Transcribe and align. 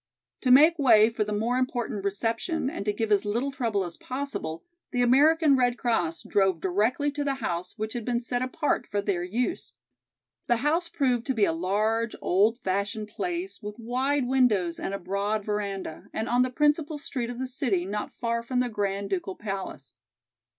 To 0.41 0.49
make 0.49 0.79
way 0.79 1.11
for 1.11 1.23
the 1.23 1.31
more 1.31 1.59
important 1.59 2.03
reception 2.03 2.71
and 2.71 2.85
to 2.85 2.91
give 2.91 3.11
as 3.11 3.23
little 3.23 3.51
trouble 3.51 3.83
as 3.83 3.97
possible, 3.97 4.63
the 4.89 5.03
American 5.03 5.55
Red 5.55 5.77
Cross 5.77 6.23
drove 6.23 6.59
directly 6.59 7.11
to 7.11 7.23
the 7.23 7.35
house 7.35 7.77
which 7.77 7.93
had 7.93 8.03
been 8.03 8.19
set 8.19 8.41
apart 8.41 8.87
for 8.87 8.99
their 8.99 9.23
use. 9.23 9.73
The 10.47 10.55
house 10.65 10.89
proved 10.89 11.27
to 11.27 11.35
be 11.35 11.45
a 11.45 11.53
large, 11.53 12.15
old 12.19 12.57
fashioned 12.57 13.09
place 13.09 13.61
with 13.61 13.77
wide 13.77 14.25
windows 14.27 14.79
and 14.79 14.95
a 14.95 14.97
broad 14.97 15.45
veranda, 15.45 16.07
and 16.13 16.27
on 16.27 16.41
the 16.41 16.49
principal 16.49 16.97
street 16.97 17.29
of 17.29 17.37
the 17.37 17.45
city 17.47 17.85
not 17.85 18.11
far 18.11 18.41
from 18.41 18.59
the 18.59 18.69
Grand 18.69 19.11
Ducal 19.11 19.35
Palace. 19.35 19.93